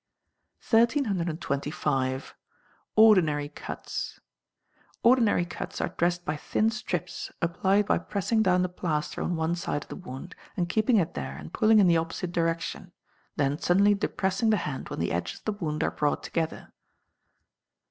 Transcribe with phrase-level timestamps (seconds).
[0.67, 2.33] 1325.
[2.95, 4.19] Ordinary Cuts.
[5.03, 9.53] Ordinary cuts are dressed by thin strips, applied by pressing down the plaster on one
[9.53, 12.91] side of the wound, and keeping it there and pulling in the opposite direction;
[13.35, 16.73] then suddenly depressing the hand when the edges of the wound are brought together.